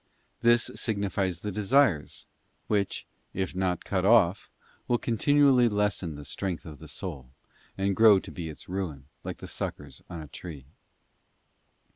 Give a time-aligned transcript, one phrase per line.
[0.25, 2.25] * This signifies the desires,
[2.65, 3.05] which,
[3.35, 4.49] if not cut off,
[4.87, 7.29] will continually lessen the strength of the soul,
[7.77, 10.65] and grow to be its ruin, like the suckers on a tree.